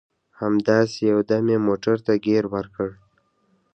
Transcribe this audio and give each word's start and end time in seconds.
همداسې 0.41 0.99
یو 1.11 1.19
دم 1.29 1.45
یې 1.53 1.57
موټر 1.67 1.97
ته 2.05 2.13
ګیر 2.25 2.43
ورکړ. 2.53 2.89